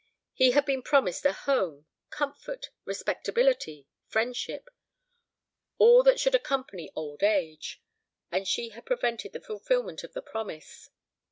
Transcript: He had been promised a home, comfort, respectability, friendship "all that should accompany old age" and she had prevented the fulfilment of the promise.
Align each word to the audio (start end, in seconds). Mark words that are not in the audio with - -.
He 0.33 0.49
had 0.53 0.65
been 0.65 0.81
promised 0.81 1.27
a 1.27 1.31
home, 1.31 1.85
comfort, 2.09 2.71
respectability, 2.85 3.87
friendship 4.07 4.67
"all 5.77 6.01
that 6.01 6.19
should 6.19 6.33
accompany 6.33 6.91
old 6.95 7.21
age" 7.21 7.83
and 8.31 8.47
she 8.47 8.69
had 8.69 8.87
prevented 8.87 9.31
the 9.31 9.39
fulfilment 9.41 10.03
of 10.03 10.13
the 10.13 10.23
promise. 10.23 10.89